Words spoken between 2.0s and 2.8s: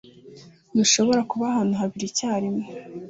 icyarimwe